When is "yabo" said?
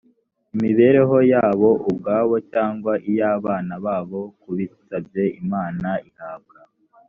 1.31-1.69